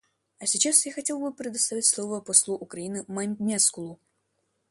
[0.39, 3.99] А сейчас я хотел бы предоставить слово послу Украины Маймескулу.